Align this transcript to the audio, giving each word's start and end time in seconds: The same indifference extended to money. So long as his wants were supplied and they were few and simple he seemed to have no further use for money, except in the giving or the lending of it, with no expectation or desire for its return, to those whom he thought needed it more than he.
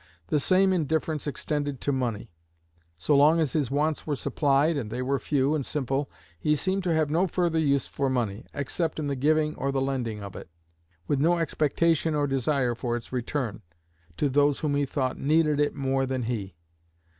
The 0.29 0.39
same 0.39 0.73
indifference 0.73 1.27
extended 1.27 1.79
to 1.81 1.91
money. 1.91 2.31
So 2.97 3.15
long 3.15 3.39
as 3.39 3.53
his 3.53 3.69
wants 3.69 4.07
were 4.07 4.15
supplied 4.15 4.75
and 4.75 4.89
they 4.89 5.03
were 5.03 5.19
few 5.19 5.53
and 5.53 5.63
simple 5.63 6.09
he 6.39 6.55
seemed 6.55 6.83
to 6.85 6.93
have 6.95 7.11
no 7.11 7.27
further 7.27 7.59
use 7.59 7.85
for 7.85 8.09
money, 8.09 8.47
except 8.51 8.97
in 8.97 9.05
the 9.05 9.15
giving 9.15 9.53
or 9.57 9.71
the 9.71 9.79
lending 9.79 10.23
of 10.23 10.35
it, 10.35 10.49
with 11.05 11.19
no 11.19 11.37
expectation 11.37 12.15
or 12.15 12.25
desire 12.25 12.73
for 12.73 12.95
its 12.95 13.13
return, 13.13 13.61
to 14.17 14.27
those 14.27 14.61
whom 14.61 14.73
he 14.73 14.87
thought 14.87 15.19
needed 15.19 15.59
it 15.59 15.75
more 15.75 16.07
than 16.07 16.23
he. 16.23 16.55